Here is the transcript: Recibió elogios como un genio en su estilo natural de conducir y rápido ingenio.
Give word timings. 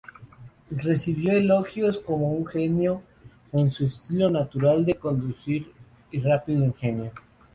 Recibió 0.75 1.33
elogios 1.33 1.99
como 1.99 2.31
un 2.33 2.47
genio 2.47 3.03
en 3.51 3.69
su 3.69 3.85
estilo 3.85 4.31
natural 4.31 4.83
de 4.83 4.95
conducir 4.95 5.71
y 6.11 6.19
rápido 6.21 6.65
ingenio. 6.65 7.11